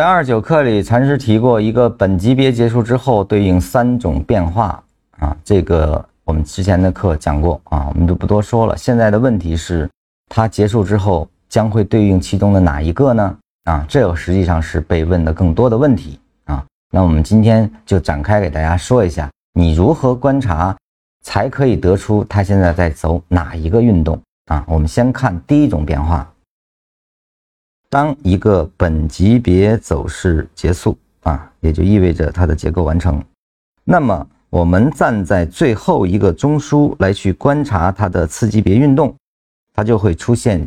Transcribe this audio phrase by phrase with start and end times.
[0.00, 4.82] 在二九课里，禅师提过一个本级别结束之后对应三种变化
[5.18, 8.74] 啊，这个我们之前的课讲过啊，我们就不多说了。
[8.78, 9.86] 现在的问题是，
[10.30, 13.36] 它结束之后将会对应其中的哪一个呢？
[13.64, 16.64] 啊，这个实际上是被问的更多的问题啊。
[16.90, 20.74] 那我们今天就展开给大家说一下，你如何观察
[21.26, 24.64] 才可以得出它现在在走哪一个运动啊？
[24.66, 26.26] 我们先看第一种变化。
[27.90, 33.20] 当一个本级别走势结束啊，也就意味着它的结构完成。
[33.82, 39.12] 那么我们站在最后一个中枢来去观察它的次级别运动，
[39.74, 40.66] 它就会出现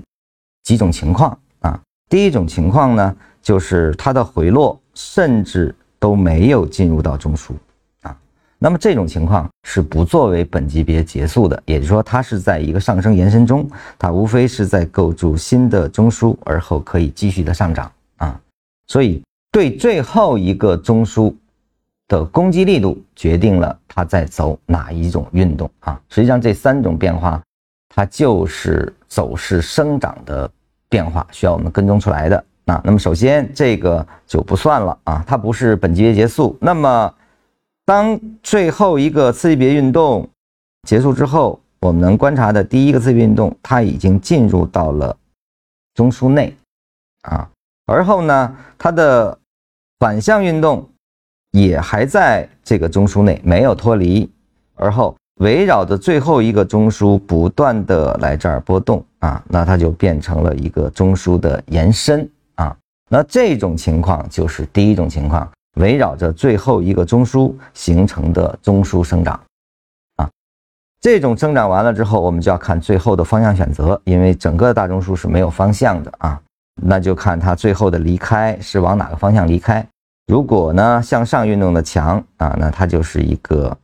[0.63, 1.79] 几种情况啊。
[2.09, 7.53] 第一种情况呢，就是它的回落甚至都没有进入到中枢。
[8.63, 18.39] 那么这种情况是不作为本级别结束的，也就是说，它是在一个上升延伸中，它无非是在构筑新的中枢，而后可以继续的上涨啊。
[18.87, 21.35] 所以，对最后一个中枢
[22.07, 25.99] 的攻击力度决定了它在走哪一种运动啊。
[26.07, 27.43] 实际上，这三种变化，
[27.93, 30.49] 它就是走势生长的
[30.87, 32.81] 变化，需要我们跟踪出来的啊。
[32.85, 36.57] 那么，首先这个就不算了啊，它不是本级别结束。
[36.61, 37.13] 那么。
[37.85, 40.27] 当最后一个次级别运动
[40.87, 45.15] 结束之后，我们能观察的第一个次级别运动，它已经进入到了
[45.93, 46.55] 中枢内
[47.23, 47.49] 啊。
[47.85, 49.37] 而后呢，它的
[49.99, 50.87] 反向运动
[51.51, 54.29] 也还在这个中枢内，没有脱离。
[54.75, 62.75] 而后围绕着最后一个中枢不断的来这儿波动啊，那它就变成了一个中枢的延伸啊。
[63.09, 65.49] 那这种情况就是第一种情况。
[65.75, 69.39] 围绕着最后一个中枢形成的中枢生长，
[70.17, 70.29] 啊，
[71.01, 76.39] 这种生长完了之后，我们就要看最后的方向选择，因为整个大中枢是没有方向的啊，
[76.75, 79.83] 那就看它最后的离开是往哪个方向离开。
[80.27, 83.75] 如果呢向上运动的强啊，那它就是一个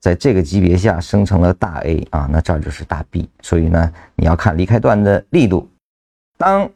[0.00, 3.28] 在这个级别下生成了大 A 啊，那这儿就是大 B。
[3.42, 5.68] 所以呢，你要看离开段的力度。
[6.38, 6.66] 当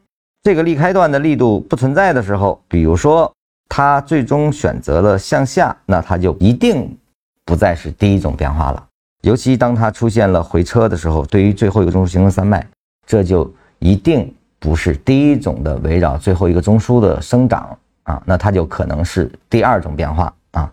[0.43, 3.33] 这个离开段的力度不存在的时候，比如说。
[3.69, 6.97] 它最终选择了向下，那它就一定
[7.45, 8.85] 不再是第一种变化了。
[9.21, 12.65] 尤其当它出现了回车的时候，对于最后一个中枢形成三脉，
[13.05, 20.69] 这就一定不是第一种的围绕最后一个中枢的生长啊，那它就可能是第二种变化啊。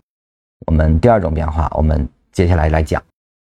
[0.66, 3.02] 我们第二种变化，我们接下来来讲。